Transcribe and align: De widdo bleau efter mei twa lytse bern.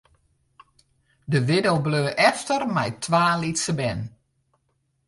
De 1.31 1.39
widdo 1.47 1.73
bleau 1.85 2.07
efter 2.29 2.61
mei 2.75 2.91
twa 3.03 3.25
lytse 3.41 3.71
bern. 3.79 4.01